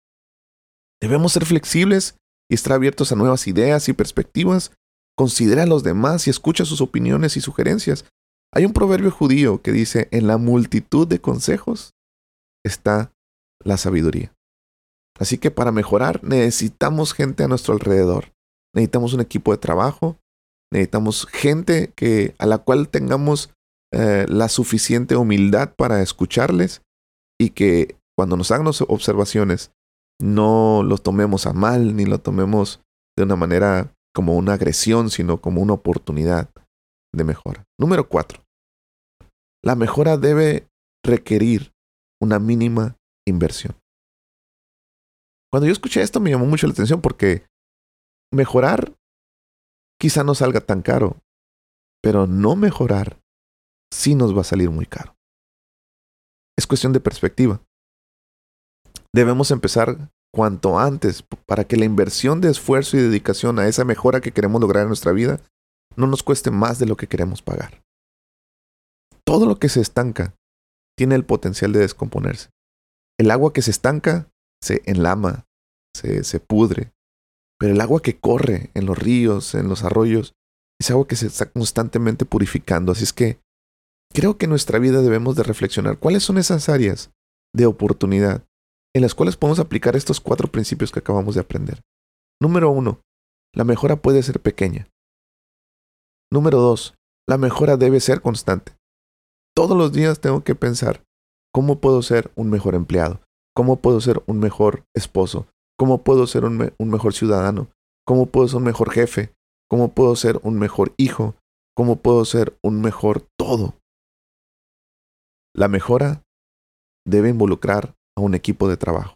Debemos 1.00 1.34
ser 1.34 1.46
flexibles 1.46 2.18
y 2.50 2.56
estar 2.56 2.74
abiertos 2.74 3.12
a 3.12 3.16
nuevas 3.16 3.46
ideas 3.46 3.88
y 3.90 3.94
perspectivas. 3.94 4.72
Considera 5.16 5.64
a 5.64 5.68
los 5.68 5.84
demás 5.84 6.26
y 6.26 6.32
escucha 6.32 6.66
sus 6.66 6.82
opiniones 6.82 7.38
y 7.38 7.42
sugerencias. 7.42 8.06
Hay 8.52 8.66
un 8.66 8.74
proverbio 8.74 9.12
judío 9.12 9.62
que 9.62 9.72
dice, 9.72 10.08
en 10.10 10.26
la 10.26 10.38
multitud 10.38 11.08
de 11.08 11.22
consejos 11.22 11.94
está 12.66 13.14
la 13.64 13.78
sabiduría. 13.78 14.34
Así 15.20 15.38
que 15.38 15.52
para 15.52 15.72
mejorar 15.72 16.24
necesitamos 16.24 17.14
gente 17.14 17.44
a 17.44 17.48
nuestro 17.48 17.76
alrededor. 17.76 18.34
Necesitamos 18.74 19.14
un 19.14 19.22
equipo 19.22 19.52
de 19.52 19.60
trabajo. 19.60 20.18
Necesitamos 20.72 21.28
gente 21.28 21.94
que, 21.96 22.34
a 22.40 22.48
la 22.48 22.58
cual 22.58 22.90
tengamos 22.90 23.52
eh, 23.98 24.26
la 24.28 24.50
suficiente 24.50 25.16
humildad 25.16 25.74
para 25.78 26.02
escucharles 26.02 26.82
y 27.40 27.52
que 27.52 27.98
cuando 28.18 28.36
nos 28.36 28.52
hagan 28.52 28.68
observaciones 28.68 29.72
no 30.20 30.84
lo 30.84 30.98
tomemos 30.98 31.46
a 31.46 31.54
mal 31.54 31.96
ni 31.96 32.04
lo 32.04 32.20
tomemos 32.20 32.82
de 33.18 33.24
una 33.24 33.38
manera 33.38 33.96
como 34.14 34.36
una 34.36 34.52
agresión, 34.56 35.10
sino 35.10 35.40
como 35.40 35.62
una 35.62 35.72
oportunidad 35.72 36.50
de 37.14 37.24
mejora. 37.24 37.64
Número 37.80 38.10
cuatro. 38.10 38.44
La 39.64 39.76
mejora 39.76 40.18
debe 40.18 40.68
requerir 41.02 41.72
una 42.22 42.38
mínima 42.38 42.98
inversión. 43.26 43.78
Cuando 45.50 45.68
yo 45.68 45.72
escuché 45.72 46.02
esto 46.02 46.20
me 46.20 46.32
llamó 46.32 46.46
mucho 46.48 46.68
la 46.68 46.74
atención 46.74 47.00
porque 47.00 47.46
mejorar 48.30 48.94
quizá 49.98 50.26
no 50.26 50.36
salga 50.36 50.60
tan 50.60 50.82
caro, 50.82 51.16
pero 52.02 52.28
no 52.28 52.58
mejorar 52.58 53.22
sí 53.92 54.16
nos 54.16 54.36
va 54.36 54.42
a 54.42 54.46
salir 54.46 54.70
muy 54.70 54.86
caro. 54.86 55.16
Es 56.58 56.68
cuestión 56.68 56.94
de 56.94 57.00
perspectiva 57.00 57.62
debemos 59.16 59.50
empezar 59.52 60.12
cuanto 60.34 60.78
antes 60.78 61.24
para 61.46 61.64
que 61.64 61.78
la 61.78 61.86
inversión 61.86 62.42
de 62.42 62.50
esfuerzo 62.50 62.98
y 62.98 63.02
dedicación 63.02 63.60
a 63.60 63.68
esa 63.68 63.86
mejora 63.86 64.20
que 64.20 64.34
queremos 64.34 64.60
lograr 64.60 64.84
en 64.84 64.90
nuestra 64.90 65.14
vida 65.14 65.40
no 65.96 66.06
nos 66.06 66.22
cueste 66.22 66.52
más 66.52 66.80
de 66.80 66.86
lo 66.86 66.98
que 66.98 67.08
queremos 67.08 67.42
pagar. 67.42 67.82
Todo 69.26 69.46
lo 69.46 69.58
que 69.58 69.70
se 69.70 69.80
estanca 69.80 70.36
tiene 70.98 71.16
el 71.16 71.24
potencial 71.24 71.72
de 71.72 71.80
descomponerse. 71.80 72.50
El 73.18 73.32
agua 73.32 73.54
que 73.54 73.62
se 73.62 73.72
estanca 73.72 74.30
se 74.62 74.82
enlama, 74.86 75.46
se, 75.96 76.26
se 76.26 76.42
pudre, 76.42 76.92
pero 77.58 77.72
el 77.72 77.80
agua 77.80 78.02
que 78.02 78.20
corre 78.20 78.70
en 78.74 78.86
los 78.86 78.98
ríos, 78.98 79.56
en 79.56 79.70
los 79.70 79.86
arroyos, 79.86 80.34
es 80.78 80.92
agua 80.92 81.08
que 81.08 81.16
se 81.16 81.28
está 81.28 81.50
constantemente 81.50 82.26
purificando. 82.26 82.92
Así 82.92 83.06
es 83.06 83.14
que 83.14 83.40
creo 84.16 84.38
que 84.38 84.46
en 84.46 84.52
nuestra 84.52 84.80
vida 84.80 85.02
debemos 85.02 85.36
de 85.36 85.44
reflexionar 85.44 86.00
cuáles 86.00 86.24
son 86.24 86.38
esas 86.38 86.70
áreas 86.70 87.12
de 87.54 87.66
oportunidad 87.66 88.44
en 88.96 89.02
las 89.02 89.14
cuales 89.14 89.36
podemos 89.36 89.60
aplicar 89.60 89.96
estos 89.98 90.22
cuatro 90.22 90.50
principios 90.50 90.92
que 90.92 91.00
acabamos 91.00 91.36
de 91.36 91.42
aprender. 91.42 91.82
Número 92.42 92.70
uno, 92.72 93.02
la 93.54 93.66
mejora 93.66 93.98
puede 93.98 94.24
ser 94.24 94.40
pequeña. 94.40 94.88
Número 96.32 96.60
dos, 96.60 96.96
la 97.28 97.38
mejora 97.38 97.76
debe 97.76 98.00
ser 98.00 98.22
constante. 98.22 98.78
Todos 99.54 99.78
los 99.78 99.92
días 99.92 100.22
tengo 100.22 100.44
que 100.44 100.56
pensar 100.56 101.04
cómo 101.54 101.80
puedo 101.82 102.02
ser 102.02 102.32
un 102.36 102.50
mejor 102.50 102.74
empleado, 102.74 103.20
cómo 103.54 103.82
puedo 103.82 104.00
ser 104.00 104.24
un 104.28 104.40
mejor 104.40 104.86
esposo, 104.96 105.48
cómo 105.78 106.04
puedo 106.04 106.26
ser 106.26 106.46
un, 106.46 106.74
un 106.78 106.90
mejor 106.90 107.14
ciudadano, 107.14 107.68
cómo 108.06 108.28
puedo 108.28 108.48
ser 108.48 108.58
un 108.58 108.64
mejor 108.64 108.92
jefe, 108.92 109.34
cómo 109.70 109.90
puedo 109.90 110.16
ser 110.16 110.40
un 110.44 110.58
mejor 110.58 110.94
hijo, 110.96 111.36
cómo 111.76 111.98
puedo 111.98 112.24
ser 112.24 112.58
un 112.64 112.82
mejor 112.82 113.28
todo. 113.38 113.76
La 115.56 115.70
mejora 115.70 116.22
debe 117.08 117.30
involucrar 117.30 117.96
a 118.18 118.22
un 118.22 118.36
equipo 118.36 118.68
de 118.68 118.76
trabajo. 118.76 119.16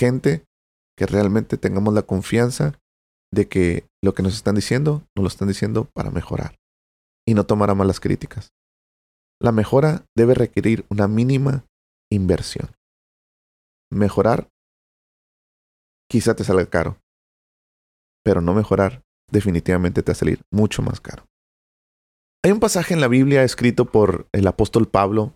Gente 0.00 0.46
que 0.96 1.04
realmente 1.04 1.58
tengamos 1.58 1.92
la 1.92 2.02
confianza 2.02 2.80
de 3.30 3.46
que 3.46 3.86
lo 4.02 4.14
que 4.14 4.22
nos 4.22 4.34
están 4.34 4.54
diciendo, 4.54 5.04
nos 5.14 5.22
lo 5.22 5.28
están 5.28 5.48
diciendo 5.48 5.84
para 5.92 6.10
mejorar 6.10 6.56
y 7.28 7.34
no 7.34 7.44
tomar 7.44 7.68
a 7.68 7.74
malas 7.74 8.00
críticas. 8.00 8.54
La 9.38 9.52
mejora 9.52 10.06
debe 10.16 10.32
requerir 10.32 10.86
una 10.88 11.08
mínima 11.08 11.66
inversión. 12.10 12.70
Mejorar 13.92 14.48
quizá 16.08 16.34
te 16.34 16.44
salga 16.44 16.70
caro, 16.70 16.96
pero 18.24 18.40
no 18.40 18.54
mejorar 18.54 19.02
definitivamente 19.30 20.02
te 20.02 20.12
va 20.12 20.14
a 20.14 20.16
salir 20.18 20.40
mucho 20.50 20.80
más 20.80 21.02
caro. 21.02 21.26
Hay 22.42 22.52
un 22.52 22.60
pasaje 22.60 22.94
en 22.94 23.02
la 23.02 23.08
Biblia 23.08 23.42
escrito 23.42 23.84
por 23.84 24.26
el 24.32 24.46
apóstol 24.46 24.88
Pablo 24.88 25.34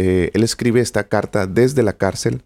eh, 0.00 0.30
él 0.32 0.44
escribe 0.44 0.80
esta 0.80 1.08
carta 1.08 1.48
desde 1.48 1.82
la 1.82 1.94
cárcel 1.94 2.44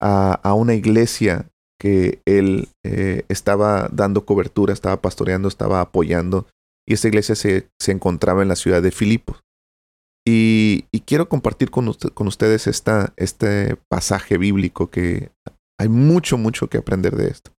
a, 0.00 0.54
una 0.54 0.74
iglesia 0.74 1.50
que 1.78 2.22
él 2.24 2.68
eh, 2.82 3.24
estaba 3.28 3.90
dando 3.92 4.24
cobertura, 4.24 4.72
estaba 4.72 5.02
pastoreando, 5.02 5.48
estaba 5.48 5.82
apoyando, 5.82 6.46
y 6.88 6.94
esta 6.94 7.08
iglesia 7.08 7.34
se, 7.34 7.68
encontraba 7.88 8.40
en 8.40 8.48
la 8.48 8.56
ciudad 8.56 8.80
de 8.80 8.90
Filipos. 8.90 9.42
Y, 10.26 10.86
quiero 11.04 11.28
compartir 11.28 11.70
con, 11.70 11.88
ustedes 11.88 12.66
esta, 12.66 13.12
este 13.16 13.76
pasaje 13.90 14.38
bíblico 14.38 14.88
que 14.88 15.30
hay 15.78 15.88
mucho, 15.88 16.38
mucho 16.38 16.68
que 16.68 16.78
aprender 16.78 17.16
de 17.16 17.28
esto. 17.28 17.50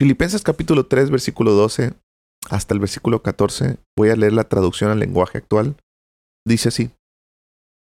Filipenses 0.00 0.42
capítulo 0.42 0.86
3, 0.86 1.10
versículo 1.10 1.52
12 1.52 1.92
hasta 2.48 2.74
el 2.74 2.80
versículo 2.80 3.22
14, 3.22 3.78
voy 3.98 4.10
a 4.10 4.16
leer 4.16 4.32
la 4.32 4.44
traducción 4.44 4.90
al 4.90 5.00
lenguaje 5.00 5.38
actual. 5.38 5.76
Dice 6.46 6.68
así, 6.68 6.90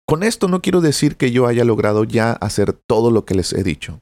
con 0.09 0.23
esto 0.23 0.47
no 0.47 0.63
quiero 0.63 0.81
decir 0.81 1.17
que 1.17 1.29
yo 1.29 1.45
haya 1.45 1.63
logrado 1.63 2.03
ya 2.03 2.31
hacer 2.31 2.73
todo 2.73 3.11
lo 3.11 3.25
que 3.25 3.35
les 3.35 3.53
he 3.53 3.61
dicho. 3.61 4.01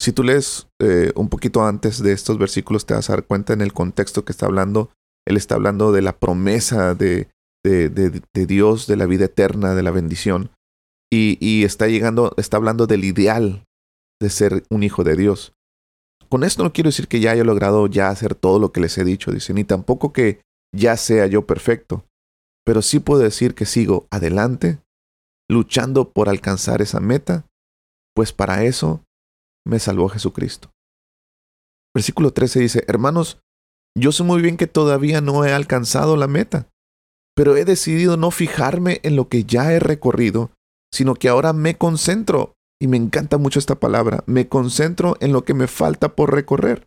Si 0.00 0.12
tú 0.12 0.22
lees 0.22 0.68
eh, 0.80 1.10
un 1.16 1.28
poquito 1.28 1.64
antes 1.64 2.00
de 2.00 2.12
estos 2.12 2.38
versículos, 2.38 2.86
te 2.86 2.94
vas 2.94 3.10
a 3.10 3.14
dar 3.14 3.24
cuenta 3.24 3.52
en 3.52 3.60
el 3.60 3.72
contexto 3.72 4.24
que 4.24 4.30
está 4.30 4.46
hablando. 4.46 4.90
Él 5.26 5.36
está 5.36 5.56
hablando 5.56 5.90
de 5.90 6.02
la 6.02 6.16
promesa 6.16 6.94
de, 6.94 7.28
de, 7.64 8.22
Dios, 8.46 8.86
de 8.86 8.96
la 8.96 9.06
vida 9.06 9.24
eterna, 9.24 9.74
de 9.74 9.82
la 9.82 9.90
bendición. 9.90 10.52
Y, 11.12 11.38
y, 11.40 11.64
está 11.64 11.88
llegando, 11.88 12.32
está 12.36 12.58
hablando 12.58 12.86
del 12.86 13.04
ideal 13.04 13.64
de 14.22 14.30
ser 14.30 14.62
un 14.70 14.84
hijo 14.84 15.02
de 15.02 15.16
Dios. 15.16 15.54
Con 16.28 16.44
esto 16.44 16.62
no 16.62 16.72
quiero 16.72 16.86
decir 16.86 17.08
que 17.08 17.18
ya 17.18 17.32
haya 17.32 17.42
logrado 17.42 17.88
ya 17.88 18.10
hacer 18.10 18.36
todo 18.36 18.60
lo 18.60 18.70
que 18.70 18.80
les 18.80 18.96
he 18.96 19.02
dicho, 19.02 19.32
dice, 19.32 19.54
ni 19.54 19.64
tampoco 19.64 20.12
que 20.12 20.40
ya 20.72 20.96
sea 20.96 21.26
yo 21.26 21.46
perfecto, 21.46 22.04
pero 22.64 22.80
sí 22.80 23.00
puedo 23.00 23.22
decir 23.22 23.56
que 23.56 23.66
sigo 23.66 24.06
adelante 24.12 24.78
luchando 25.50 26.12
por 26.12 26.28
alcanzar 26.28 26.80
esa 26.80 27.00
meta, 27.00 27.44
pues 28.14 28.32
para 28.32 28.64
eso 28.64 29.04
me 29.66 29.78
salvó 29.78 30.08
Jesucristo. 30.08 30.70
Versículo 31.94 32.32
13 32.32 32.60
dice, 32.60 32.84
hermanos, 32.86 33.40
yo 33.98 34.12
sé 34.12 34.22
muy 34.22 34.40
bien 34.40 34.56
que 34.56 34.68
todavía 34.68 35.20
no 35.20 35.44
he 35.44 35.52
alcanzado 35.52 36.16
la 36.16 36.28
meta, 36.28 36.68
pero 37.34 37.56
he 37.56 37.64
decidido 37.64 38.16
no 38.16 38.30
fijarme 38.30 39.00
en 39.02 39.16
lo 39.16 39.28
que 39.28 39.44
ya 39.44 39.72
he 39.72 39.80
recorrido, 39.80 40.50
sino 40.92 41.14
que 41.14 41.28
ahora 41.28 41.52
me 41.52 41.76
concentro, 41.76 42.54
y 42.80 42.86
me 42.86 42.96
encanta 42.96 43.36
mucho 43.36 43.58
esta 43.58 43.74
palabra, 43.74 44.22
me 44.26 44.48
concentro 44.48 45.16
en 45.20 45.32
lo 45.32 45.44
que 45.44 45.54
me 45.54 45.66
falta 45.66 46.14
por 46.14 46.32
recorrer. 46.32 46.86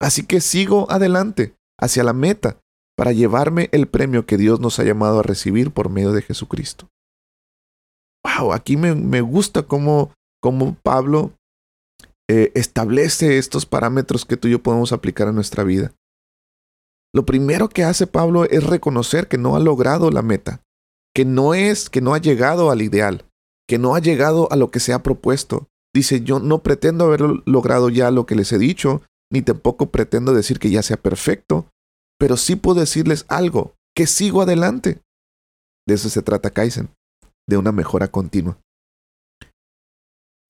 Así 0.00 0.26
que 0.26 0.40
sigo 0.40 0.90
adelante, 0.90 1.56
hacia 1.80 2.04
la 2.04 2.12
meta, 2.12 2.60
para 2.96 3.12
llevarme 3.12 3.68
el 3.72 3.88
premio 3.88 4.26
que 4.26 4.36
Dios 4.36 4.60
nos 4.60 4.78
ha 4.78 4.84
llamado 4.84 5.18
a 5.18 5.24
recibir 5.24 5.72
por 5.72 5.90
medio 5.90 6.12
de 6.12 6.22
Jesucristo. 6.22 6.88
Wow, 8.24 8.52
aquí 8.52 8.76
me, 8.76 8.94
me 8.94 9.20
gusta 9.20 9.62
cómo, 9.62 10.12
cómo 10.40 10.76
Pablo 10.82 11.32
eh, 12.28 12.52
establece 12.54 13.36
estos 13.36 13.66
parámetros 13.66 14.24
que 14.24 14.36
tú 14.36 14.48
y 14.48 14.52
yo 14.52 14.62
podemos 14.62 14.92
aplicar 14.92 15.28
a 15.28 15.32
nuestra 15.32 15.62
vida. 15.62 15.92
Lo 17.14 17.26
primero 17.26 17.68
que 17.68 17.84
hace 17.84 18.06
Pablo 18.06 18.44
es 18.44 18.64
reconocer 18.64 19.28
que 19.28 19.38
no 19.38 19.54
ha 19.54 19.60
logrado 19.60 20.10
la 20.10 20.22
meta, 20.22 20.62
que 21.14 21.24
no 21.24 21.54
es, 21.54 21.90
que 21.90 22.00
no 22.00 22.14
ha 22.14 22.18
llegado 22.18 22.70
al 22.70 22.82
ideal, 22.82 23.24
que 23.68 23.78
no 23.78 23.94
ha 23.94 24.00
llegado 24.00 24.50
a 24.50 24.56
lo 24.56 24.70
que 24.70 24.80
se 24.80 24.92
ha 24.92 25.02
propuesto. 25.02 25.68
Dice, 25.94 26.22
yo 26.22 26.40
no 26.40 26.62
pretendo 26.62 27.04
haber 27.04 27.20
logrado 27.46 27.88
ya 27.88 28.10
lo 28.10 28.26
que 28.26 28.34
les 28.34 28.52
he 28.52 28.58
dicho, 28.58 29.02
ni 29.30 29.42
tampoco 29.42 29.90
pretendo 29.90 30.34
decir 30.34 30.58
que 30.58 30.70
ya 30.70 30.82
sea 30.82 30.96
perfecto, 30.96 31.66
pero 32.18 32.36
sí 32.36 32.56
puedo 32.56 32.80
decirles 32.80 33.26
algo, 33.28 33.74
que 33.94 34.06
sigo 34.06 34.42
adelante. 34.42 35.00
De 35.86 35.94
eso 35.94 36.08
se 36.08 36.22
trata 36.22 36.50
Kaizen, 36.50 36.88
de 37.48 37.56
una 37.56 37.72
mejora 37.72 38.08
continua. 38.08 38.58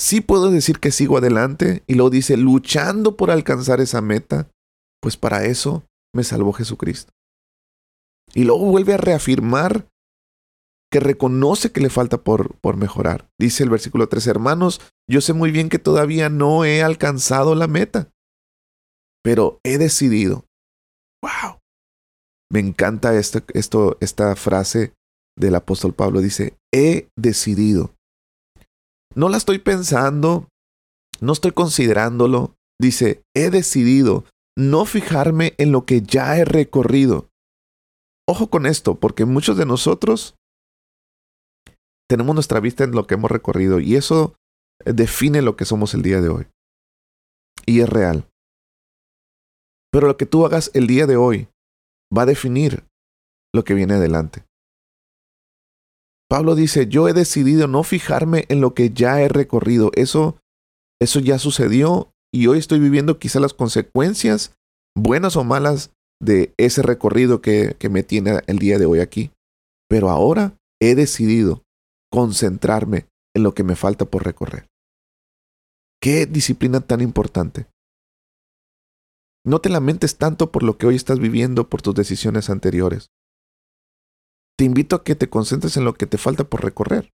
Sí 0.00 0.20
puedo 0.20 0.50
decir 0.50 0.80
que 0.80 0.90
sigo 0.90 1.18
adelante 1.18 1.82
y 1.86 1.94
luego 1.94 2.10
dice, 2.10 2.36
luchando 2.36 3.16
por 3.16 3.30
alcanzar 3.30 3.80
esa 3.80 4.00
meta, 4.00 4.50
pues 5.00 5.16
para 5.16 5.44
eso 5.44 5.84
me 6.14 6.24
salvó 6.24 6.52
Jesucristo. 6.52 7.12
Y 8.34 8.44
luego 8.44 8.66
vuelve 8.66 8.94
a 8.94 8.98
reafirmar 8.98 9.88
que 10.90 11.00
reconoce 11.00 11.72
que 11.72 11.80
le 11.80 11.90
falta 11.90 12.22
por, 12.22 12.56
por 12.60 12.76
mejorar. 12.76 13.28
Dice 13.38 13.64
el 13.64 13.70
versículo 13.70 14.08
3, 14.08 14.26
hermanos, 14.28 14.80
yo 15.08 15.20
sé 15.20 15.32
muy 15.32 15.50
bien 15.50 15.68
que 15.68 15.78
todavía 15.78 16.28
no 16.28 16.64
he 16.64 16.82
alcanzado 16.82 17.54
la 17.54 17.66
meta, 17.66 18.10
pero 19.22 19.58
he 19.64 19.78
decidido. 19.78 20.44
¡Wow! 21.22 21.58
Me 22.50 22.60
encanta 22.60 23.16
esto, 23.16 23.40
esto, 23.54 23.96
esta 24.00 24.36
frase 24.36 24.92
del 25.36 25.54
apóstol 25.54 25.94
Pablo. 25.94 26.20
Dice, 26.20 26.56
he 26.72 27.08
decidido. 27.16 27.94
No 29.14 29.28
la 29.28 29.36
estoy 29.36 29.58
pensando, 29.58 30.48
no 31.20 31.32
estoy 31.32 31.52
considerándolo. 31.52 32.54
Dice, 32.80 33.22
he 33.34 33.50
decidido 33.50 34.24
no 34.56 34.84
fijarme 34.84 35.54
en 35.58 35.72
lo 35.72 35.84
que 35.84 36.02
ya 36.02 36.36
he 36.36 36.44
recorrido. 36.44 37.28
Ojo 38.28 38.48
con 38.48 38.66
esto, 38.66 38.94
porque 38.94 39.24
muchos 39.24 39.56
de 39.56 39.66
nosotros 39.66 40.34
tenemos 42.08 42.34
nuestra 42.34 42.60
vista 42.60 42.84
en 42.84 42.92
lo 42.92 43.06
que 43.06 43.14
hemos 43.14 43.30
recorrido 43.30 43.80
y 43.80 43.96
eso 43.96 44.34
define 44.84 45.42
lo 45.42 45.56
que 45.56 45.64
somos 45.64 45.94
el 45.94 46.02
día 46.02 46.20
de 46.20 46.28
hoy. 46.28 46.46
Y 47.66 47.80
es 47.80 47.88
real. 47.88 48.28
Pero 49.90 50.06
lo 50.06 50.16
que 50.16 50.26
tú 50.26 50.44
hagas 50.44 50.70
el 50.74 50.86
día 50.86 51.06
de 51.06 51.16
hoy 51.16 51.48
va 52.16 52.22
a 52.22 52.26
definir 52.26 52.84
lo 53.54 53.64
que 53.64 53.74
viene 53.74 53.94
adelante. 53.94 54.44
Pablo 56.28 56.54
dice, 56.54 56.86
yo 56.88 57.08
he 57.08 57.12
decidido 57.12 57.68
no 57.68 57.82
fijarme 57.82 58.46
en 58.48 58.60
lo 58.60 58.74
que 58.74 58.90
ya 58.90 59.20
he 59.20 59.28
recorrido. 59.28 59.90
Eso, 59.94 60.38
eso 61.00 61.20
ya 61.20 61.38
sucedió 61.38 62.12
y 62.32 62.46
hoy 62.46 62.58
estoy 62.58 62.80
viviendo 62.80 63.18
quizá 63.18 63.40
las 63.40 63.54
consecuencias, 63.54 64.56
buenas 64.96 65.36
o 65.36 65.44
malas, 65.44 65.90
de 66.20 66.54
ese 66.56 66.82
recorrido 66.82 67.42
que, 67.42 67.76
que 67.78 67.88
me 67.88 68.02
tiene 68.02 68.40
el 68.46 68.58
día 68.58 68.78
de 68.78 68.86
hoy 68.86 69.00
aquí. 69.00 69.30
Pero 69.88 70.10
ahora 70.10 70.56
he 70.80 70.94
decidido 70.94 71.62
concentrarme 72.10 73.06
en 73.34 73.42
lo 73.42 73.54
que 73.54 73.64
me 73.64 73.76
falta 73.76 74.04
por 74.04 74.24
recorrer. 74.24 74.66
Qué 76.00 76.26
disciplina 76.26 76.80
tan 76.80 77.00
importante. 77.00 77.66
No 79.44 79.60
te 79.60 79.68
lamentes 79.68 80.16
tanto 80.16 80.50
por 80.50 80.62
lo 80.62 80.78
que 80.78 80.86
hoy 80.86 80.96
estás 80.96 81.18
viviendo, 81.18 81.68
por 81.68 81.82
tus 81.82 81.94
decisiones 81.94 82.48
anteriores. 82.48 83.10
Te 84.56 84.64
invito 84.64 84.96
a 84.96 85.04
que 85.04 85.14
te 85.14 85.28
concentres 85.28 85.76
en 85.76 85.84
lo 85.84 85.94
que 85.94 86.06
te 86.06 86.18
falta 86.18 86.44
por 86.44 86.62
recorrer. 86.62 87.10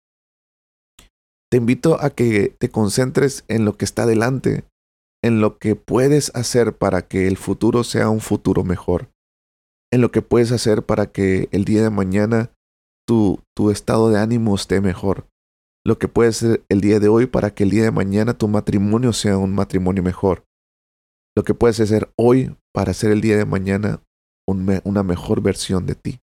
Te 1.51 1.57
invito 1.57 2.01
a 2.01 2.09
que 2.09 2.55
te 2.59 2.69
concentres 2.69 3.43
en 3.47 3.65
lo 3.65 3.77
que 3.77 3.85
está 3.85 4.05
delante, 4.05 4.63
en 5.23 5.41
lo 5.41 5.57
que 5.57 5.75
puedes 5.75 6.33
hacer 6.35 6.77
para 6.77 7.07
que 7.07 7.27
el 7.27 7.37
futuro 7.37 7.83
sea 7.83 8.09
un 8.09 8.21
futuro 8.21 8.63
mejor, 8.63 9.09
en 9.91 10.01
lo 10.01 10.11
que 10.11 10.21
puedes 10.21 10.51
hacer 10.51 10.83
para 10.83 11.11
que 11.11 11.49
el 11.51 11.65
día 11.65 11.83
de 11.83 11.89
mañana 11.89 12.51
tu, 13.07 13.41
tu 13.55 13.69
estado 13.69 14.09
de 14.09 14.19
ánimo 14.19 14.55
esté 14.55 14.81
mejor, 14.81 15.27
lo 15.85 15.99
que 15.99 16.07
puedes 16.07 16.41
hacer 16.41 16.63
el 16.69 16.81
día 16.81 16.99
de 16.99 17.09
hoy 17.09 17.27
para 17.27 17.53
que 17.53 17.63
el 17.63 17.69
día 17.69 17.83
de 17.83 17.91
mañana 17.91 18.33
tu 18.33 18.47
matrimonio 18.47 19.13
sea 19.13 19.37
un 19.37 19.53
matrimonio 19.53 20.03
mejor, 20.03 20.43
lo 21.37 21.43
que 21.43 21.53
puedes 21.53 21.79
hacer 21.79 22.09
hoy 22.17 22.55
para 22.73 22.91
hacer 22.91 23.11
el 23.11 23.21
día 23.21 23.37
de 23.37 23.45
mañana 23.45 24.01
una 24.47 25.03
mejor 25.03 25.41
versión 25.41 25.85
de 25.85 25.95
ti. 25.95 26.19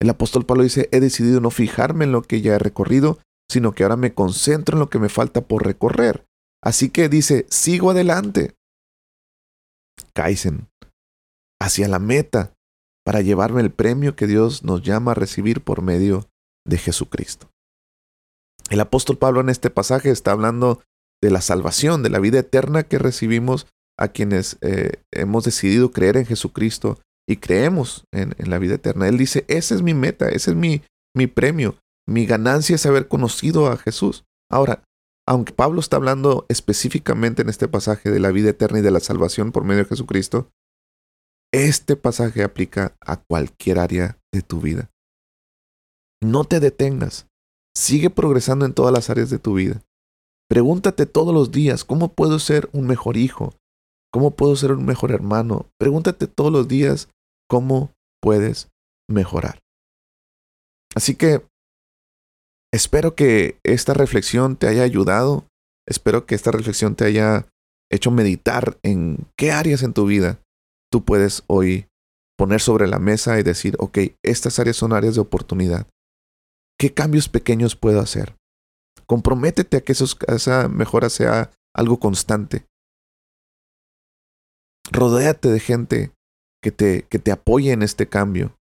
El 0.00 0.10
apóstol 0.10 0.44
Pablo 0.44 0.62
dice, 0.62 0.88
he 0.92 1.00
decidido 1.00 1.40
no 1.40 1.50
fijarme 1.50 2.04
en 2.04 2.12
lo 2.12 2.22
que 2.22 2.40
ya 2.40 2.54
he 2.54 2.58
recorrido, 2.58 3.18
sino 3.50 3.72
que 3.72 3.82
ahora 3.82 3.96
me 3.96 4.14
concentro 4.14 4.76
en 4.76 4.80
lo 4.80 4.90
que 4.90 4.98
me 4.98 5.08
falta 5.08 5.42
por 5.42 5.64
recorrer. 5.64 6.26
Así 6.62 6.90
que 6.90 7.08
dice, 7.08 7.46
sigo 7.48 7.90
adelante. 7.90 8.54
Kaizen, 10.14 10.68
hacia 11.60 11.88
la 11.88 11.98
meta, 11.98 12.54
para 13.04 13.20
llevarme 13.20 13.60
el 13.60 13.70
premio 13.70 14.16
que 14.16 14.26
Dios 14.26 14.64
nos 14.64 14.82
llama 14.82 15.12
a 15.12 15.14
recibir 15.14 15.62
por 15.62 15.80
medio 15.80 16.28
de 16.66 16.76
Jesucristo. 16.76 17.48
El 18.68 18.80
apóstol 18.80 19.16
Pablo 19.16 19.40
en 19.40 19.48
este 19.48 19.70
pasaje 19.70 20.10
está 20.10 20.32
hablando 20.32 20.82
de 21.22 21.30
la 21.30 21.40
salvación, 21.40 22.02
de 22.02 22.10
la 22.10 22.18
vida 22.18 22.40
eterna 22.40 22.82
que 22.82 22.98
recibimos 22.98 23.66
a 23.96 24.08
quienes 24.08 24.58
eh, 24.60 25.02
hemos 25.12 25.44
decidido 25.44 25.92
creer 25.92 26.16
en 26.16 26.26
Jesucristo 26.26 26.98
y 27.28 27.36
creemos 27.36 28.04
en, 28.12 28.34
la 28.38 28.58
vida 28.58 28.74
eterna. 28.74 29.08
Él 29.08 29.18
dice, 29.18 29.44
esa 29.48 29.74
es 29.74 29.82
mi 29.82 29.94
meta, 29.94 30.28
ese 30.28 30.52
es 30.52 30.56
mi, 30.56 30.82
mi 31.14 31.26
premio, 31.26 31.76
mi 32.08 32.26
ganancia 32.26 32.76
es 32.76 32.86
haber 32.86 33.08
conocido 33.08 33.66
a 33.66 33.76
Jesús. 33.76 34.24
Ahora, 34.50 34.84
aunque 35.28 35.52
Pablo 35.52 35.80
está 35.80 35.96
hablando 35.96 36.46
específicamente 36.48 37.42
en 37.42 37.48
este 37.48 37.66
pasaje 37.66 38.10
de 38.10 38.20
la 38.20 38.30
vida 38.30 38.50
eterna 38.50 38.78
y 38.78 38.82
de 38.82 38.92
la 38.92 39.00
salvación 39.00 39.50
por 39.50 39.64
medio 39.64 39.82
de 39.82 39.88
Jesucristo, 39.88 40.50
este 41.52 41.96
pasaje 41.96 42.44
aplica 42.44 42.96
a 43.00 43.16
cualquier 43.16 43.78
área 43.78 44.18
de 44.32 44.42
tu 44.42 44.60
vida. 44.60 44.90
No 46.22 46.44
te 46.44 46.60
detengas, 46.60 47.26
sigue 47.76 48.10
progresando 48.10 48.64
en 48.64 48.72
todas 48.72 48.92
las 48.92 49.10
áreas 49.10 49.30
de 49.30 49.38
tu 49.38 49.54
vida. 49.54 49.82
Pregúntate 50.48 51.06
todos 51.06 51.34
los 51.34 51.50
días, 51.50 51.84
¿cómo 51.84 52.12
puedo 52.12 52.38
ser 52.38 52.68
un 52.72 52.86
mejor 52.86 53.16
hijo? 53.16 53.54
¿Cómo 54.12 54.30
puedo 54.30 54.54
ser 54.54 54.72
un 54.72 54.84
mejor 54.84 55.10
hermano? 55.10 55.66
Pregúntate 55.78 56.26
todos 56.28 56.52
los 56.52 56.68
días, 56.68 57.08
cómo 57.48 57.92
puedes 58.20 58.68
mejorar. 59.08 59.60
Así 60.94 61.14
que 61.14 61.46
espero 62.72 63.14
que 63.14 63.58
esta 63.64 63.94
reflexión 63.94 64.56
te 64.56 64.66
haya 64.68 64.82
ayudado, 64.82 65.46
espero 65.86 66.26
que 66.26 66.34
esta 66.34 66.50
reflexión 66.50 66.96
te 66.96 67.04
haya 67.04 67.46
hecho 67.90 68.10
meditar 68.10 68.78
en 68.82 69.28
qué 69.36 69.52
áreas 69.52 69.82
en 69.82 69.92
tu 69.92 70.06
vida 70.06 70.40
tú 70.90 71.04
puedes 71.04 71.44
hoy 71.46 71.88
poner 72.38 72.60
sobre 72.60 72.86
la 72.86 72.98
mesa 72.98 73.38
y 73.38 73.42
decir, 73.42 73.76
ok, 73.78 73.98
estas 74.22 74.58
áreas 74.58 74.76
son 74.76 74.92
áreas 74.92 75.14
de 75.14 75.20
oportunidad. 75.20 75.86
¿Qué 76.78 76.92
cambios 76.92 77.28
pequeños 77.28 77.76
puedo 77.76 78.00
hacer? 78.00 78.36
Comprométete 79.06 79.78
a 79.78 79.80
que 79.82 79.92
esa 79.92 80.68
mejora 80.68 81.08
sea 81.08 81.50
algo 81.74 81.98
constante. 81.98 82.66
Rodéate 84.90 85.50
de 85.50 85.60
gente 85.60 86.15
que 86.66 86.72
te, 86.72 87.04
que 87.04 87.20
te 87.20 87.30
apoye 87.30 87.70
en 87.70 87.82
este 87.82 88.08
cambio. 88.08 88.58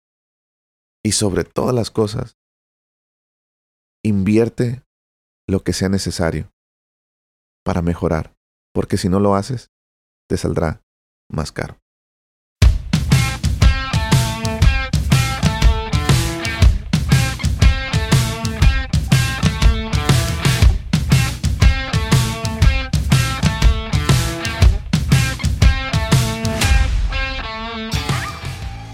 Y 1.06 1.12
sobre 1.12 1.44
todas 1.44 1.76
las 1.76 1.92
cosas, 1.92 2.36
invierte 4.04 4.82
lo 5.48 5.64
que 5.64 5.72
sea 5.72 5.88
necesario 5.88 6.52
para 7.64 7.84
mejorar, 7.84 8.34
porque 8.74 8.98
si 8.98 9.08
no 9.08 9.20
lo 9.20 9.36
haces, 9.36 9.70
te 10.28 10.38
saldrá 10.38 10.82
más 11.30 11.52
caro. 11.52 11.81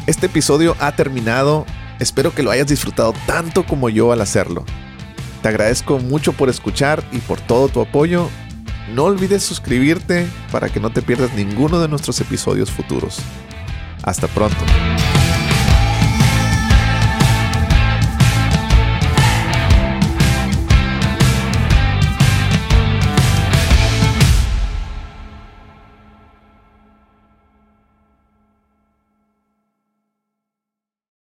Este 0.07 0.27
episodio 0.27 0.77
ha 0.79 0.93
terminado. 0.93 1.65
Espero 1.99 2.33
que 2.33 2.41
lo 2.41 2.49
hayas 2.49 2.67
disfrutado 2.67 3.13
tanto 3.25 3.65
como 3.65 3.89
yo 3.89 4.13
al 4.13 4.21
hacerlo. 4.21 4.63
Te 5.41 5.49
agradezco 5.49 5.99
mucho 5.99 6.31
por 6.31 6.47
escuchar 6.47 7.03
y 7.11 7.17
por 7.17 7.41
todo 7.41 7.67
tu 7.67 7.81
apoyo. 7.81 8.29
No 8.95 9.03
olvides 9.03 9.43
suscribirte 9.43 10.25
para 10.49 10.69
que 10.69 10.79
no 10.79 10.91
te 10.91 11.01
pierdas 11.01 11.33
ninguno 11.33 11.81
de 11.81 11.89
nuestros 11.89 12.21
episodios 12.21 12.71
futuros. 12.71 13.19
Hasta 14.01 14.27
pronto. 14.27 14.63